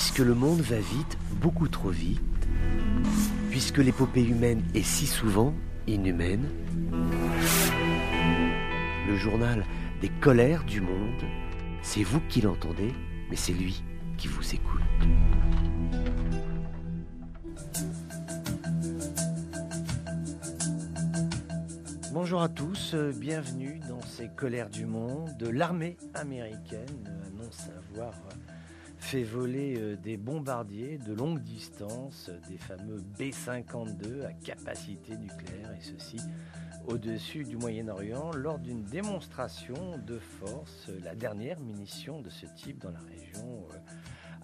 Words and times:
Puisque 0.00 0.20
le 0.20 0.32
monde 0.32 0.60
va 0.60 0.78
vite, 0.78 1.18
beaucoup 1.40 1.66
trop 1.66 1.90
vite, 1.90 2.20
puisque 3.50 3.78
l'épopée 3.78 4.22
humaine 4.22 4.62
est 4.72 4.84
si 4.84 5.08
souvent 5.08 5.52
inhumaine, 5.88 6.46
le 9.08 9.16
journal 9.16 9.64
des 10.00 10.08
colères 10.08 10.62
du 10.62 10.80
monde, 10.80 11.24
c'est 11.82 12.04
vous 12.04 12.20
qui 12.28 12.40
l'entendez, 12.40 12.92
mais 13.28 13.34
c'est 13.34 13.52
lui 13.52 13.82
qui 14.18 14.28
vous 14.28 14.54
écoute. 14.54 14.80
Bonjour 22.12 22.40
à 22.40 22.48
tous, 22.48 22.94
bienvenue 23.16 23.80
dans 23.88 24.02
ces 24.02 24.28
colères 24.28 24.70
du 24.70 24.86
monde. 24.86 25.42
L'armée 25.52 25.96
américaine 26.14 26.86
annonce 27.26 27.68
avoir 27.88 28.12
fait 29.08 29.22
voler 29.22 29.74
euh, 29.78 29.96
des 29.96 30.18
bombardiers 30.18 30.98
de 30.98 31.14
longue 31.14 31.42
distance, 31.42 32.30
des 32.46 32.58
fameux 32.58 33.02
B-52 33.18 34.26
à 34.26 34.34
capacité 34.34 35.16
nucléaire, 35.16 35.72
et 35.72 35.80
ceci 35.80 36.18
au-dessus 36.86 37.44
du 37.44 37.56
Moyen-Orient 37.56 38.32
lors 38.32 38.58
d'une 38.58 38.82
démonstration 38.82 39.96
de 40.06 40.18
force, 40.18 40.90
la 41.02 41.14
dernière 41.14 41.58
munition 41.58 42.20
de 42.20 42.28
ce 42.28 42.44
type 42.54 42.82
dans 42.82 42.90
la 42.90 43.00
région, 43.00 43.66
euh, 43.72 43.78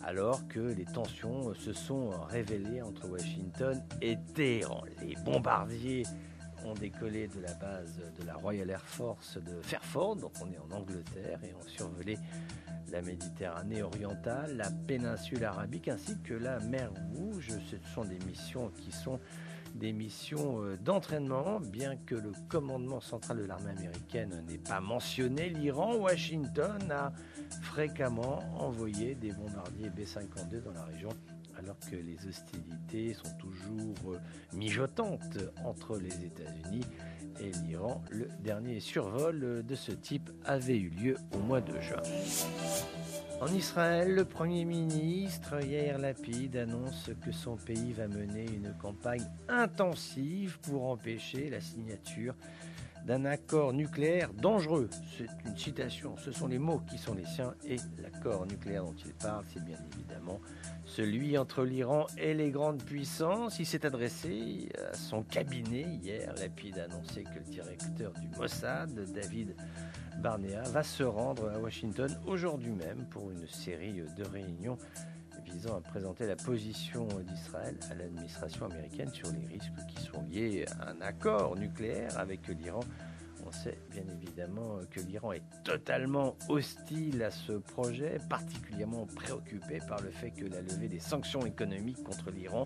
alors 0.03 0.49
que 0.49 0.61
les 0.61 0.87
tensions 0.87 1.53
se 1.53 1.75
sont 1.75 2.09
révélées 2.31 2.81
entre 2.81 3.07
Washington 3.07 3.85
et 4.01 4.17
Téhéran. 4.33 4.83
Les 5.03 5.15
bombardiers 5.27 6.05
ont 6.65 6.73
décollé 6.73 7.29
de 7.29 7.41
la 7.41 7.53
base 7.53 8.01
de 8.19 8.27
la 8.27 8.35
Royal 8.35 8.71
Air 8.71 8.87
Force 8.87 9.37
de 9.37 9.61
Fairford, 9.61 10.17
donc 10.17 10.33
on 10.41 10.51
est 10.51 10.59
en 10.59 10.75
Angleterre, 10.75 11.39
et 11.45 11.53
ont 11.55 11.69
survolé 11.69 12.17
la 12.91 13.03
Méditerranée 13.03 13.83
orientale, 13.83 14.57
la 14.57 14.71
péninsule 14.87 15.45
arabique 15.45 15.89
ainsi 15.89 16.17
que 16.23 16.35
la 16.35 16.59
mer 16.61 16.91
Rouge. 17.15 17.53
Ce 17.71 17.77
sont 17.95 18.05
des 18.05 18.19
missions 18.27 18.71
qui 18.81 18.93
sont 18.93 19.19
des 19.75 19.93
missions 19.93 20.63
euh, 20.63 20.77
d'entraînement, 20.77 21.59
bien 21.61 21.97
que 21.97 22.15
le 22.15 22.33
commandement 22.49 23.01
central 23.01 23.39
de 23.39 23.45
l'armée 23.45 23.71
américaine 23.71 24.45
n'ait 24.49 24.59
pas 24.59 24.81
mentionné 24.81 25.51
l'Iran, 25.51 25.97
Washington 25.97 26.79
a 26.93 27.13
fréquemment 27.61 28.39
envoyé 28.57 29.17
des 29.17 29.33
bombardiers 29.33 29.91
B-52 29.91 30.63
dans 30.63 30.73
la 30.73 30.85
région 30.85 31.11
alors 31.59 31.79
que 31.91 31.97
les 31.97 32.17
hostilités 32.27 33.15
sont 33.15 33.37
toujours 33.39 34.13
euh, 34.13 34.19
mijotantes 34.53 35.39
entre 35.65 35.99
les 35.99 36.25
États-Unis 36.25 36.85
et 37.41 37.51
l'Iran. 37.67 38.03
Le 38.11 38.29
dernier 38.43 38.81
survol 38.81 39.65
de 39.65 39.75
ce 39.75 39.93
type 39.93 40.31
avait 40.45 40.79
eu 40.79 40.91
lieu 40.91 41.17
au 41.35 41.39
mois 41.39 41.61
de 41.61 41.79
juin. 41.81 42.03
En 43.41 43.53
Israël, 43.53 44.15
le 44.15 44.25
Premier 44.25 44.65
ministre 44.65 45.63
Yair 45.63 45.99
Lapid 45.99 46.57
annonce 46.57 47.11
que 47.25 47.33
son 47.33 47.57
pays 47.57 47.93
va 47.93 48.09
mener 48.09 48.47
une 48.47 48.73
campagne 48.81 49.27
intensive 49.49 50.59
pour 50.61 50.85
empêcher 50.85 51.51
la 51.51 51.61
signature 51.61 52.35
d'un 53.05 53.25
accord 53.25 53.73
nucléaire 53.73 54.33
dangereux. 54.33 54.89
C'est 55.17 55.29
une 55.47 55.57
citation, 55.57 56.17
ce 56.17 56.33
sont 56.33 56.47
les 56.47 56.59
mots 56.59 56.81
qui 56.91 56.99
sont 56.99 57.15
les 57.15 57.27
siens 57.27 57.55
et 57.67 57.77
l'accord 58.03 58.47
nucléaire 58.47 58.85
dont 58.85 58.97
il 59.05 59.13
parle, 59.15 59.45
c'est 59.53 59.65
bien 59.65 59.79
évidemment 59.93 60.41
celui 60.87 61.37
entre 61.39 61.65
l'Iran 61.65 62.07
et 62.19 62.35
les 62.35 62.51
grandes 62.51 62.83
puissances. 62.83 63.59
Il 63.59 63.67
s'est 63.67 63.85
adressé 63.87 64.69
à 64.91 64.95
son 64.95 65.23
cabinet 65.23 65.87
hier. 66.03 66.33
Lapide 66.39 66.79
a 66.79 66.85
annoncé 66.85 67.25
que 67.25 67.39
le 67.39 67.51
directeur 67.51 68.13
du 68.13 68.29
Mossad, 68.39 68.93
David 69.13 69.57
Barnea, 70.23 70.63
va 70.63 70.83
se 70.83 71.03
rendre 71.03 71.51
à 71.51 71.59
Washington 71.59 72.11
aujourd'hui 72.27 72.73
même 72.73 73.07
pour 73.11 73.31
une 73.31 73.47
série 73.49 74.03
de 74.17 74.25
réunions 74.25 74.79
visant 75.45 75.77
à 75.77 75.81
présenter 75.81 76.27
la 76.27 76.37
position 76.37 77.07
d'Israël 77.27 77.77
à 77.91 77.95
l'administration 77.95 78.67
américaine 78.67 79.11
sur 79.13 79.31
les 79.33 79.47
risques 79.47 79.73
qui 79.89 80.03
sont 80.03 80.23
liés 80.23 80.65
à 80.81 80.91
un 80.91 81.01
accord 81.01 81.57
nucléaire 81.57 82.19
avec 82.19 82.49
l'Iran. 82.49 82.81
On 83.47 83.53
sait 83.53 83.79
bien 83.91 84.05
évidemment 84.11 84.79
que 84.91 85.01
l'Iran 85.01 85.33
est 85.33 85.43
totalement 85.65 86.37
hostile 86.49 87.23
à 87.23 87.31
ce 87.31 87.53
projet, 87.53 88.19
particulièrement 88.31 89.07
préoccupé 89.07 89.81
par 89.87 90.01
le 90.01 90.11
fait 90.11 90.31
que 90.31 90.47
la 90.47 90.63
levée 90.63 90.89
des 90.89 91.01
sanctions 91.01 91.45
économiques 91.45 92.03
contre 92.03 92.31
l'Iran 92.31 92.65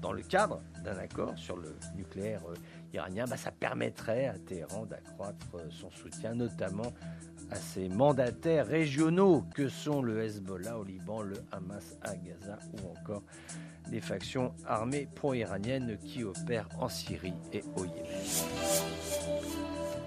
dans 0.00 0.12
le 0.12 0.22
cadre 0.22 0.60
d'un 0.84 0.96
accord 0.98 1.36
sur 1.36 1.56
le 1.56 1.74
nucléaire 1.96 2.42
euh, 2.48 2.54
iranien, 2.92 3.24
bah, 3.28 3.36
ça 3.36 3.50
permettrait 3.50 4.26
à 4.26 4.38
Téhéran 4.38 4.86
d'accroître 4.86 5.46
euh, 5.56 5.66
son 5.70 5.90
soutien, 5.90 6.34
notamment 6.34 6.92
à 7.50 7.56
ses 7.56 7.88
mandataires 7.88 8.66
régionaux 8.66 9.44
que 9.54 9.68
sont 9.68 10.02
le 10.02 10.22
Hezbollah 10.22 10.78
au 10.78 10.84
Liban, 10.84 11.22
le 11.22 11.36
Hamas 11.52 11.96
à 12.02 12.14
Gaza 12.16 12.58
ou 12.74 12.98
encore 12.98 13.22
des 13.90 14.00
factions 14.00 14.52
armées 14.66 15.08
pro-iraniennes 15.14 15.98
qui 15.98 16.24
opèrent 16.24 16.68
en 16.78 16.88
Syrie 16.88 17.34
et 17.52 17.62
au 17.76 17.84
Yémen. 17.84 19.28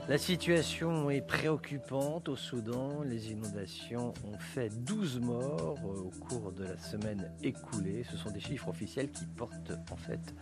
La 0.09 0.17
situation 0.17 1.09
est 1.09 1.21
préoccupante 1.21 2.27
au 2.27 2.35
Soudan. 2.35 3.01
Les 3.03 3.31
inondations 3.31 4.13
ont 4.25 4.37
fait 4.37 4.69
12 4.83 5.21
morts 5.21 5.79
euh, 5.85 6.01
au 6.01 6.11
cours 6.25 6.51
de 6.51 6.65
la 6.65 6.77
semaine 6.77 7.31
écoulée. 7.43 8.03
Ce 8.11 8.17
sont 8.17 8.31
des 8.31 8.39
chiffres 8.39 8.67
officiels 8.67 9.09
qui 9.11 9.25
portent 9.25 9.71
en 9.91 9.95
fait 9.95 10.33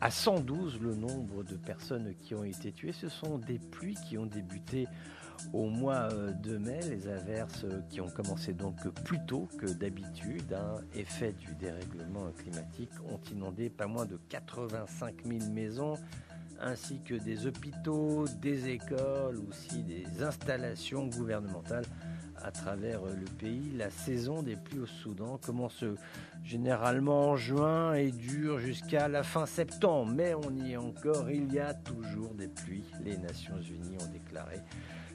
à 0.00 0.10
112 0.10 0.78
le 0.80 0.94
nombre 0.94 1.42
de 1.42 1.56
personnes 1.56 2.14
qui 2.22 2.34
ont 2.34 2.44
été 2.44 2.70
tuées. 2.70 2.92
Ce 2.92 3.08
sont 3.08 3.38
des 3.38 3.58
pluies 3.58 3.96
qui 4.08 4.18
ont 4.18 4.26
débuté 4.26 4.86
au 5.52 5.66
mois 5.68 6.08
euh, 6.12 6.32
de 6.32 6.58
mai. 6.58 6.80
Les 6.88 7.08
averses 7.08 7.64
qui 7.90 8.00
ont 8.00 8.08
commencé 8.08 8.52
donc 8.52 8.88
plus 9.04 9.24
tôt 9.26 9.48
que 9.58 9.66
d'habitude, 9.66 10.56
effet 10.94 11.32
du 11.32 11.54
dérèglement 11.54 12.30
climatique, 12.38 12.90
ont 13.10 13.20
inondé 13.32 13.70
pas 13.70 13.86
moins 13.86 14.06
de 14.06 14.18
85 14.28 15.14
000 15.24 15.50
maisons 15.50 15.94
ainsi 16.60 17.00
que 17.00 17.14
des 17.14 17.46
hôpitaux, 17.46 18.24
des 18.40 18.68
écoles, 18.70 19.40
aussi 19.48 19.82
des 19.82 20.22
installations 20.22 21.06
gouvernementales 21.06 21.84
à 22.42 22.50
travers 22.50 23.00
le 23.04 23.24
pays. 23.38 23.72
La 23.76 23.90
saison 23.90 24.42
des 24.42 24.56
pluies 24.56 24.80
au 24.80 24.86
Soudan 24.86 25.38
commence 25.38 25.84
généralement 26.44 27.30
en 27.30 27.36
juin 27.36 27.94
et 27.94 28.10
dure 28.10 28.58
jusqu'à 28.58 29.08
la 29.08 29.22
fin 29.22 29.46
septembre. 29.46 30.12
Mais 30.14 30.34
on 30.34 30.54
y 30.54 30.72
est 30.72 30.76
encore, 30.76 31.30
il 31.30 31.52
y 31.52 31.58
a 31.58 31.74
toujours 31.74 32.34
des 32.34 32.48
pluies. 32.48 32.84
Les 33.04 33.16
Nations 33.18 33.60
Unies 33.60 33.96
ont 34.00 34.12
déclaré 34.12 34.60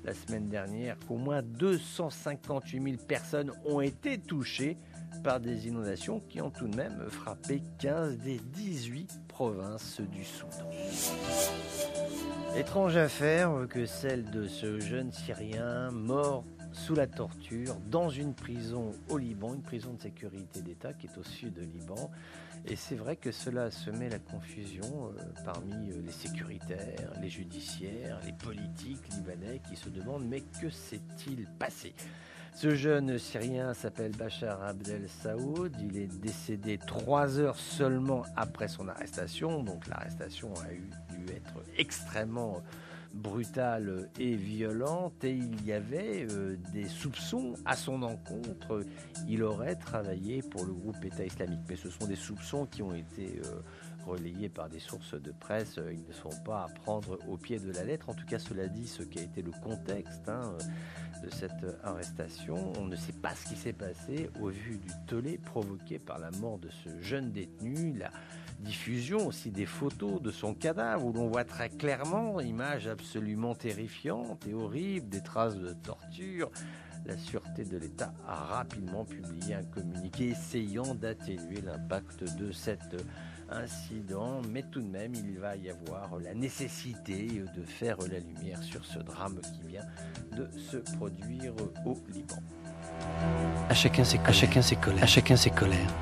la 0.03 0.14
semaine 0.14 0.50
dernière 0.50 0.97
qu'au 1.08 1.18
moins 1.18 1.41
258 1.41 2.84
000 2.84 2.96
personnes 3.08 3.52
ont 3.66 3.81
été 3.81 4.18
touchées 4.18 4.78
par 5.24 5.40
des 5.40 5.68
inondations 5.68 6.19
qui 6.19 6.41
ont 6.41 6.50
tout 6.50 6.68
de 6.68 6.75
même 6.75 7.06
frappé 7.09 7.62
15 7.80 8.18
des 8.19 8.40
18 8.40 9.22
provinces 9.28 10.02
du 10.02 10.24
Soudan. 10.24 10.69
Étrange 12.58 12.97
affaire 12.97 13.52
que 13.69 13.86
celle 13.86 14.30
de 14.31 14.47
ce 14.47 14.80
jeune 14.80 15.12
Syrien 15.12 15.91
mort 15.91 16.44
sous 16.73 16.95
la 16.95 17.07
torture 17.07 17.75
dans 17.89 18.09
une 18.09 18.34
prison 18.34 18.91
au 19.09 19.17
Liban, 19.17 19.53
une 19.53 19.61
prison 19.61 19.94
de 19.94 20.01
sécurité 20.01 20.61
d'État 20.61 20.94
qui 20.94 21.07
est 21.07 21.17
au 21.17 21.23
sud 21.23 21.53
de 21.53 21.61
Liban. 21.61 22.11
Et 22.66 22.75
c'est 22.75 22.95
vrai 22.95 23.16
que 23.16 23.31
cela 23.31 23.72
semait 23.72 24.09
la 24.09 24.19
confusion 24.19 25.11
euh, 25.17 25.22
parmi 25.44 25.91
euh, 25.91 26.01
les 26.06 26.11
sécuritaires, 26.11 27.11
les 27.22 27.29
judiciaires, 27.29 28.19
les 28.25 28.34
politiques 28.34 29.07
libanais 29.16 29.61
qui 29.69 29.75
se 29.75 29.89
demandent 29.89 30.25
mais 30.28 30.41
que 30.61 30.69
s'est-il 30.69 31.47
passé? 31.59 31.94
Ce 32.56 32.75
jeune 32.75 33.17
Syrien 33.17 33.73
s'appelle 33.73 34.11
Bachar 34.11 34.61
Abdel 34.61 35.09
Saoud. 35.09 35.75
Il 35.81 35.97
est 35.97 36.19
décédé 36.22 36.78
trois 36.78 37.40
heures 37.40 37.57
seulement 37.57 38.23
après 38.35 38.67
son 38.67 38.88
arrestation. 38.88 39.63
Donc 39.63 39.88
l'arrestation 39.88 40.53
a 40.53 41.13
dû 41.13 41.25
être 41.34 41.63
extrêmement 41.78 42.61
brutale 43.13 44.09
et 44.19 44.35
violente 44.35 45.24
et 45.24 45.31
il 45.31 45.66
y 45.66 45.72
avait 45.72 46.25
euh, 46.31 46.57
des 46.74 46.88
soupçons 46.88 47.53
à 47.66 47.75
son 47.75 48.01
encontre. 48.01 48.84
Il 49.28 49.44
aurait 49.44 49.75
travaillé 49.75 50.41
pour 50.41 50.66
le 50.66 50.73
groupe 50.73 51.03
État 51.03 51.26
islamique, 51.26 51.61
mais 51.70 51.76
ce 51.76 51.90
sont 51.90 52.08
des 52.08 52.16
soupçons 52.16 52.66
qui 52.66 52.82
ont 52.82 52.93
été 52.93 53.40
euh, 53.46 53.61
relayés 54.05 54.49
par 54.49 54.70
des 54.70 54.79
sources 54.79 55.14
de 55.14 55.32
presse. 55.32 55.79
Ils 55.91 56.05
ne 56.08 56.14
sont 56.14 56.43
pas 56.43 56.64
à 56.64 56.67
prendre 56.67 57.20
au 57.29 57.37
pied 57.37 57.59
de 57.59 57.72
la 57.72 57.84
lettre. 57.84 58.09
En 58.09 58.14
tout 58.14 58.26
cas, 58.26 58.40
cela 58.40 58.67
dit 58.67 58.87
ce 58.87 59.03
qui 59.03 59.20
a 59.20 59.23
été 59.23 59.41
le 59.41 59.52
contexte. 59.64 60.28
Hein, 60.28 60.58
de 61.23 61.29
cette 61.29 61.66
arrestation. 61.84 62.73
On 62.78 62.85
ne 62.85 62.96
sait 62.96 63.14
pas 63.14 63.34
ce 63.34 63.46
qui 63.46 63.55
s'est 63.55 63.73
passé 63.73 64.29
au 64.41 64.49
vu 64.49 64.78
du 64.78 64.90
tollé 65.08 65.37
provoqué 65.37 65.97
par 65.97 66.20
la 66.20 66.32
mort 66.32 66.59
de 66.59 66.70
ce 66.70 66.90
jeune 67.02 67.32
détenu, 67.32 67.93
diffusion 68.63 69.27
aussi 69.27 69.51
des 69.51 69.65
photos 69.65 70.21
de 70.21 70.31
son 70.31 70.53
cadavre 70.55 71.05
où 71.05 71.13
l'on 71.13 71.27
voit 71.27 71.43
très 71.43 71.69
clairement, 71.69 72.39
image 72.39 72.87
absolument 72.87 73.53
terrifiante 73.53 74.47
et 74.47 74.53
horrible, 74.53 75.09
des 75.09 75.21
traces 75.21 75.57
de 75.57 75.73
torture. 75.73 76.49
La 77.05 77.17
sûreté 77.17 77.65
de 77.65 77.77
l'État 77.77 78.13
a 78.25 78.35
rapidement 78.35 79.03
publié 79.03 79.55
un 79.55 79.63
communiqué 79.63 80.29
essayant 80.29 80.95
d'atténuer 80.95 81.61
l'impact 81.61 82.23
de 82.37 82.51
cette 82.53 82.95
incident, 83.49 84.41
mais 84.49 84.63
tout 84.71 84.81
de 84.81 84.87
même, 84.87 85.13
il 85.13 85.37
va 85.37 85.55
y 85.57 85.69
avoir 85.69 86.17
la 86.19 86.33
nécessité 86.33 87.43
de 87.55 87.63
faire 87.63 87.97
la 88.09 88.19
lumière 88.19 88.61
sur 88.63 88.85
ce 88.85 88.99
drame 88.99 89.39
qui 89.41 89.67
vient 89.67 89.85
de 90.31 90.47
se 90.57 90.77
produire 90.95 91.53
au 91.85 91.97
Liban. 92.09 92.37
À 93.69 93.73
chacun 93.73 94.03
ses, 94.03 94.19
à 94.19 94.31
chacun 94.31 94.61
ses 94.61 94.75
colères. 94.75 95.03
À 95.03 95.07
chacun 95.07 95.35
ses 95.35 95.49
colères. 95.49 95.93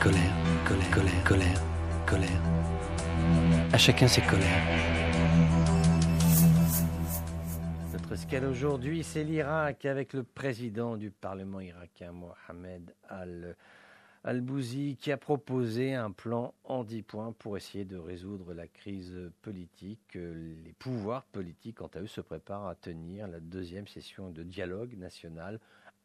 colère, 0.00 0.20
colère, 0.66 0.90
colère, 0.90 1.24
colère, 1.24 1.62
colère. 2.06 2.42
À 3.72 3.78
chacun 3.78 4.06
ses 4.06 4.22
colères. 4.22 4.62
Notre 7.92 8.12
escale 8.12 8.44
aujourd'hui, 8.44 9.02
c'est 9.02 9.24
l'Irak 9.24 9.84
avec 9.84 10.12
le 10.12 10.22
président 10.22 10.96
du 10.96 11.10
Parlement 11.10 11.60
irakien, 11.60 12.12
Mohamed 12.12 12.94
Al. 13.08 13.56
Al-Bouzi 14.22 14.96
qui 15.00 15.12
a 15.12 15.16
proposé 15.16 15.94
un 15.94 16.10
plan 16.10 16.52
en 16.64 16.82
10 16.82 17.02
points 17.02 17.32
pour 17.38 17.56
essayer 17.56 17.84
de 17.84 17.96
résoudre 17.96 18.54
la 18.54 18.66
crise 18.66 19.14
politique. 19.40 20.14
Les 20.14 20.74
pouvoirs 20.80 21.22
politiques, 21.26 21.76
quant 21.76 21.90
à 21.94 22.00
eux, 22.00 22.08
se 22.08 22.20
préparent 22.20 22.66
à 22.66 22.74
tenir 22.74 23.28
la 23.28 23.38
deuxième 23.38 23.86
session 23.86 24.30
de 24.30 24.42
dialogue 24.42 24.98
national 24.98 25.60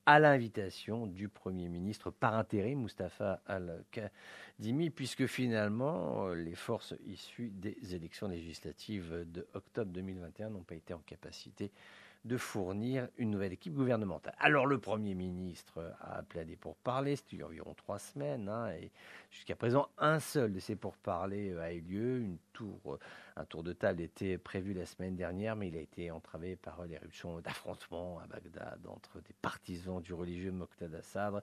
à 0.06 0.20
l'invitation 0.20 1.08
du 1.08 1.30
Premier 1.30 1.70
ministre 1.70 2.12
par 2.12 2.36
intérim, 2.36 2.82
Mustafa 2.82 3.42
Al-Kadhimi, 3.46 4.90
puisque 4.90 5.28
finalement, 5.28 6.30
les 6.30 6.56
forces 6.56 6.96
issues 7.06 7.52
des 7.52 7.96
élections 7.96 8.28
législatives 8.28 9.26
de 9.32 9.48
octobre 9.54 9.92
2021 9.92 10.50
n'ont 10.50 10.64
pas 10.64 10.76
été 10.76 10.94
en 10.94 11.00
capacité 11.00 11.72
de 12.24 12.38
fournir 12.38 13.08
une 13.18 13.32
nouvelle 13.32 13.54
équipe 13.54 13.74
gouvernementale. 13.74 14.36
Alors 14.38 14.68
le 14.68 14.78
Premier 14.78 15.16
ministre 15.16 15.96
a 16.02 16.18
appelé 16.18 16.42
à 16.42 16.46
des 16.46 16.56
pourparlers, 16.56 17.16
c'était 17.16 17.42
environ 17.44 17.74
trois 17.74 17.98
semaines, 17.98 18.48
hein, 18.48 18.72
et 18.72 18.92
jusqu'à 19.32 19.56
présent, 19.56 19.90
un 19.98 20.20
seul 20.20 20.54
de 20.54 20.60
ces 20.60 20.76
pourparlers 20.76 21.58
a 21.58 21.74
eu 21.74 21.82
lieu. 21.82 22.20
Une 22.20 22.38
tour, 22.54 23.00
un 23.36 23.46
tour 23.46 23.64
de 23.64 23.74
table 23.74 24.02
était 24.02 24.38
prévu 24.38 24.74
la 24.74 24.86
semaine 24.86 25.16
dernière, 25.16 25.56
mais 25.56 25.70
il 25.70 25.78
a 25.78 25.82
été 25.82 26.12
entravé 26.12 26.56
par 26.56 26.86
l'éruption 26.86 27.40
d'affrontements 27.42 28.20
à 28.20 28.28
Bagdad 28.28 28.86
entre 28.88 29.20
des 29.22 29.34
partisans 29.42 30.02
du 30.02 30.14
religieux 30.14 30.52
Moqtada 30.52 31.02
Sadr 31.02 31.42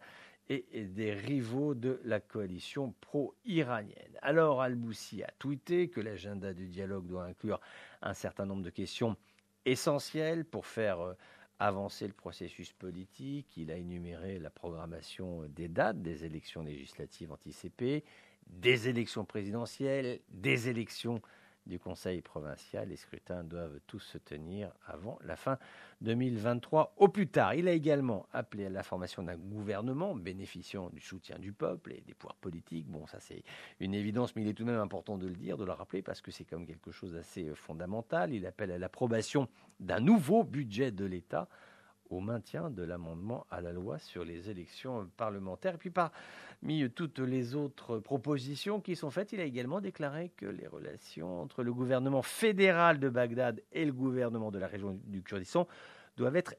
et 0.51 0.85
des 0.85 1.13
rivaux 1.13 1.75
de 1.75 2.01
la 2.05 2.21
coalition 2.21 2.95
pro-iranienne. 3.01 4.17
Alors 4.23 4.63
Al-Boussi 4.63 5.23
a 5.23 5.31
tweeté 5.39 5.89
que 5.89 6.01
l'agenda 6.01 6.55
du 6.55 6.69
dialogue 6.69 7.07
doit 7.07 7.25
inclure 7.25 7.61
un 8.01 8.15
certain 8.15 8.47
nombre 8.47 8.63
de 8.63 8.71
questions 8.71 9.17
essentiel 9.65 10.45
pour 10.45 10.67
faire 10.67 11.01
euh, 11.01 11.15
avancer 11.59 12.07
le 12.07 12.13
processus 12.13 12.73
politique. 12.73 13.57
Il 13.57 13.71
a 13.71 13.77
énuméré 13.77 14.39
la 14.39 14.51
programmation 14.51 15.45
des 15.49 15.69
dates 15.69 16.03
des 16.03 16.25
élections 16.25 16.63
législatives 16.63 17.33
anticipées, 17.33 18.05
des 18.47 18.89
élections 18.89 19.25
présidentielles, 19.25 20.21
des 20.31 20.69
élections 20.69 21.21
du 21.69 21.79
Conseil 21.79 22.21
provincial. 22.23 22.89
Les 22.89 22.97
scrutins 22.97 23.45
doivent 23.45 23.79
tous 23.87 24.01
se 24.01 24.19
tenir 24.19 24.73
avant 24.87 25.19
la 25.25 25.37
fin 25.37 25.59
2023 26.01 26.95
au 26.97 27.09
plus 27.09 27.29
tard. 27.29 27.55
Il 27.55 27.69
a 27.69 27.73
également 27.73 28.27
appelé 28.33 28.67
à 28.67 28.71
la 28.71 28.83
formation 28.83 29.23
d'un 29.23 29.37
gouvernement 29.37 30.15
bénéficiant 30.15 30.91
du 30.91 31.01
soutien 31.01 31.39
du 31.39 31.53
peuple 31.53 31.93
et 31.93 32.03
des 32.07 32.15
pouvoirs 32.15 32.37
politiques. 32.37 32.89
Bon, 32.89 33.07
ça 33.07 33.21
c'est 33.21 33.43
une 33.81 33.95
évidence, 33.95 34.35
mais 34.35 34.43
il 34.43 34.49
est 34.49 34.55
tout 34.55 34.65
de 34.65 34.71
même 34.71 34.81
important 34.81 35.19
de 35.19 35.27
le 35.27 35.37
dire, 35.37 35.57
de 35.57 35.65
le 35.65 35.73
rappeler, 35.73 36.03
parce 36.03 36.21
que 36.21 36.31
c'est 36.31 36.45
comme 36.45 36.67
quelque 36.67 36.91
chose 36.91 37.13
d'assez 37.13 37.55
fondamental. 37.55 38.33
Il 38.33 38.47
appelle 38.47 38.71
à 38.71 38.79
l'approbation 38.79 39.49
d'un 39.79 40.01
nouveau 40.01 40.45
budget 40.45 40.91
de 40.91 41.05
l'État 41.05 41.49
au 42.11 42.21
maintien 42.21 42.71
de 42.71 42.83
l'amendement 42.83 43.47
à 43.51 43.61
la 43.61 43.73
loi 43.73 43.99
sur 43.99 44.25
les 44.25 44.51
élections 44.51 45.09
parlementaires. 45.17 45.75
Et 45.75 45.79
puis 45.79 45.91
parmi 45.91 46.91
toutes 46.91 47.19
les 47.19 47.55
autres 47.55 47.99
propositions 47.99 48.81
qui 48.81 48.97
sont 48.97 49.11
faites, 49.11 49.33
il 49.33 49.41
a 49.41 49.45
également 49.45 49.81
déclaré 49.81 50.31
que 50.37 50.47
les 50.47 50.67
relations 50.67 51.43
entre 51.43 51.63
le 51.63 51.73
gouvernement 51.73 52.23
fédéral 52.23 52.99
de 52.99 53.09
Bagdad 53.09 53.63
et 53.73 53.85
le 53.85 53.93
gouvernement 53.93 54.51
de 54.51 54.59
la 54.59 54.67
région 54.67 54.99
du 55.05 55.23
Kurdistan 55.23 55.67
doivent 56.17 56.37
être 56.37 56.55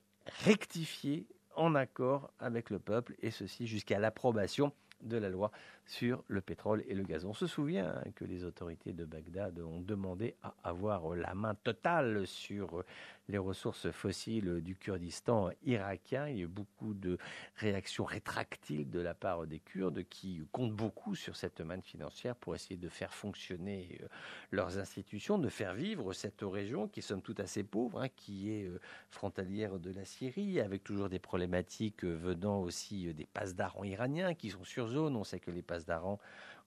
rectifiées 0.46 1.28
en 1.56 1.75
accord 1.75 2.31
avec 2.40 2.69
le 2.69 2.80
peuple, 2.80 3.16
et 3.22 3.31
ceci 3.31 3.68
jusqu'à 3.68 4.00
l'approbation 4.00 4.72
de 5.02 5.18
la 5.18 5.30
loi 5.30 5.52
sur 5.89 6.24
le 6.27 6.39
pétrole 6.39 6.83
et 6.88 6.94
le 6.94 7.03
gaz. 7.03 7.25
On 7.25 7.33
se 7.33 7.47
souvient 7.47 7.95
hein, 7.95 8.12
que 8.15 8.24
les 8.24 8.44
autorités 8.44 8.94
de 8.94 9.06
Bagdad 9.06 9.59
ont 9.59 9.81
demandé 9.81 10.36
à 10.44 10.53
avoir 10.63 11.15
la 11.15 11.33
main 11.33 11.56
totale 11.56 12.27
sur 12.27 12.83
les 13.30 13.38
ressources 13.38 13.91
fossiles 13.91 14.62
du 14.62 14.75
Kurdistan 14.75 15.51
irakien. 15.63 16.27
Il 16.27 16.38
y 16.38 16.39
a 16.41 16.44
eu 16.44 16.47
beaucoup 16.47 16.94
de 16.94 17.18
réactions 17.56 18.03
rétractiles 18.03 18.89
de 18.89 19.00
la 19.00 19.13
part 19.13 19.45
des 19.45 19.59
Kurdes 19.59 20.03
qui 20.09 20.41
comptent 20.51 20.74
beaucoup 20.74 21.15
sur 21.15 21.36
cette 21.36 21.62
manne 21.62 21.83
financière 21.83 22.35
pour 22.35 22.56
essayer 22.56 22.77
de 22.77 22.89
faire 22.89 23.13
fonctionner 23.13 24.00
euh, 24.01 24.07
leurs 24.51 24.80
institutions, 24.80 25.38
de 25.38 25.50
faire 25.50 25.75
vivre 25.75 26.12
cette 26.13 26.42
région 26.42 26.88
qui 26.88 27.00
est 27.00 27.03
somme 27.03 27.21
toute 27.21 27.39
assez 27.39 27.63
pauvre, 27.63 28.01
hein, 28.01 28.09
qui 28.15 28.51
est 28.51 28.65
euh, 28.65 28.80
frontalière 29.09 29.80
de 29.80 29.92
la 29.92 30.06
Syrie, 30.06 30.59
avec 30.59 30.83
toujours 30.83 31.09
des 31.09 31.19
problématiques 31.19 32.03
euh, 32.03 32.15
venant 32.15 32.62
aussi 32.62 33.13
des 33.13 33.27
passes 33.27 33.56
d'Aran 33.56 33.83
iraniens 33.83 34.33
qui 34.33 34.50
sont 34.50 34.63
sur 34.63 34.88
zone. 34.88 35.15
On 35.15 35.24
sait 35.24 35.39
que 35.39 35.51
les 35.51 35.62
passes 35.62 35.79
d'Aran 35.86 36.20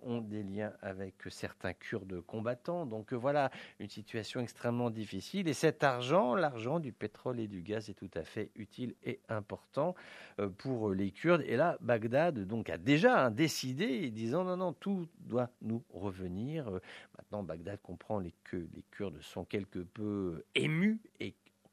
ont 0.05 0.21
des 0.21 0.43
liens 0.43 0.73
avec 0.83 1.15
certains 1.29 1.73
Kurdes 1.73 2.21
combattants. 2.23 2.87
Donc 2.87 3.13
voilà 3.13 3.51
une 3.79 3.89
situation 3.89 4.41
extrêmement 4.41 4.91
difficile. 4.91 5.49
Et 5.49 5.55
cet 5.55 5.85
argent, 5.85 6.35
l'argent 6.35 6.81
du 6.81 6.93
pétrole 6.93 7.41
et 7.41 7.49
du 7.49 7.63
gaz 7.63 7.89
est 7.89 7.95
tout 7.95 8.11
à 8.15 8.25
fait 8.25 8.51
utile 8.57 8.95
et 9.05 9.21
important 9.29 9.95
euh, 10.41 10.49
pour 10.49 10.91
les 10.91 11.11
Kurdes. 11.11 11.43
Et 11.47 11.57
là, 11.57 11.77
Bagdad 11.81 12.47
donc 12.47 12.71
a 12.71 12.79
déjà 12.79 13.31
décidé, 13.31 14.11
disant 14.11 14.45
non, 14.45 14.57
non, 14.57 14.73
tout 14.73 15.07
doit 15.21 15.51
nous 15.63 15.83
revenir. 15.93 16.69
Euh, 16.69 16.81
maintenant, 17.17 17.43
Bagdad 17.43 17.81
comprend 17.83 18.23
que 18.45 18.57
les 18.57 18.85
Kurdes 18.91 19.21
sont 19.21 19.45
quelque 19.45 19.81
peu 19.81 20.45
émus 20.55 21.01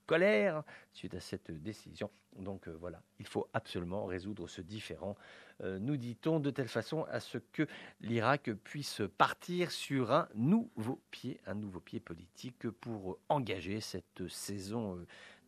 colère 0.10 0.64
suite 0.92 1.14
à 1.14 1.20
cette 1.20 1.52
décision. 1.52 2.10
Donc 2.36 2.68
euh, 2.68 2.76
voilà, 2.80 3.04
il 3.20 3.28
faut 3.28 3.48
absolument 3.54 4.06
résoudre 4.06 4.48
ce 4.48 4.60
différend, 4.60 5.16
euh, 5.62 5.78
nous 5.78 5.98
dit-on, 5.98 6.40
de 6.40 6.50
telle 6.50 6.68
façon 6.68 7.06
à 7.12 7.20
ce 7.20 7.38
que 7.38 7.68
l'Irak 8.02 8.52
puisse 8.64 9.04
partir 9.20 9.70
sur 9.70 10.12
un 10.12 10.28
nouveau 10.34 11.00
pied, 11.12 11.40
un 11.46 11.54
nouveau 11.54 11.80
pied 11.80 12.00
politique 12.00 12.68
pour 12.72 13.20
engager 13.30 13.82
cette 13.82 14.28
saison 14.30 15.06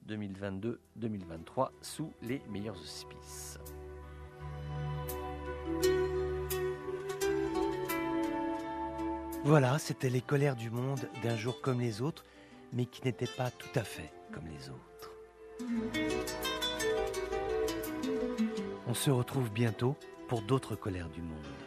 2022-2023 0.08 0.78
euh, 1.00 1.66
sous 1.81 2.14
les 2.22 2.44
meilleurs 2.48 2.80
auspices. 2.80 3.57
Voilà, 9.44 9.80
c'était 9.80 10.12
les 10.12 10.22
colères 10.22 10.56
du 10.56 10.69
monde 10.69 11.10
d'un 11.24 11.36
jour 11.36 11.62
comme 11.62 11.81
les 11.81 12.04
autres, 12.04 12.25
mais 12.73 12.85
qui 12.85 13.03
n'étaient 13.06 13.25
pas 13.25 13.51
tout 13.51 13.79
à 13.79 13.83
fait 13.83 14.12
comme 14.31 14.47
les 14.47 14.69
autres. 14.69 15.12
On 18.88 18.94
se 18.94 19.12
retrouve 19.12 19.51
bientôt 19.51 19.95
pour 20.27 20.41
d'autres 20.41 20.75
colères 20.75 21.09
du 21.09 21.21
monde. 21.21 21.61